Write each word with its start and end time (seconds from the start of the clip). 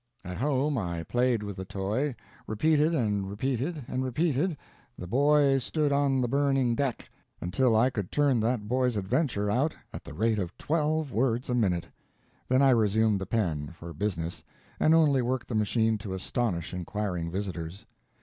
At 0.25 0.37
home 0.37 0.79
I 0.79 1.03
played 1.03 1.43
with 1.43 1.57
the 1.57 1.63
toy, 1.63 2.15
repeating 2.47 2.95
and 2.95 3.29
repeating 3.29 3.85
and 3.87 4.03
repeating 4.03 4.57
"The 4.97 5.05
Boy 5.05 5.59
stood 5.59 5.91
on 5.91 6.21
the 6.21 6.27
Burning 6.27 6.73
Deck," 6.73 7.07
until 7.39 7.75
I 7.75 7.91
could 7.91 8.11
turn 8.11 8.39
that 8.39 8.67
boy's 8.67 8.97
adventure 8.97 9.51
out 9.51 9.75
at 9.93 10.03
the 10.03 10.15
rate 10.15 10.39
of 10.39 10.57
twelve 10.57 11.11
words 11.11 11.51
a 11.51 11.53
minute; 11.53 11.85
then 12.49 12.63
I 12.63 12.71
resumed 12.71 13.21
the 13.21 13.27
pen, 13.27 13.75
for 13.77 13.93
business, 13.93 14.43
and 14.79 14.95
only 14.95 15.21
worked 15.21 15.49
the 15.49 15.53
machine 15.53 15.99
to 15.99 16.15
astonish 16.15 16.73
inquiring 16.73 17.29
visitors. 17.29 17.85